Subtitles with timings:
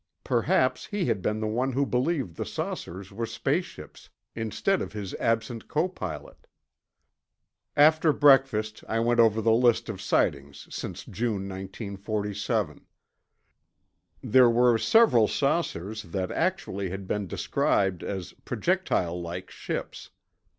[0.23, 4.93] Perhaps he had been the one who believed the saucers were space ships, instead of
[4.93, 6.47] his absent copilot.
[7.77, 12.87] After breakfast, I went over the list of sightings since June 1947.
[14.23, 20.09] There were several saucers that actually had been described as projectile like ships.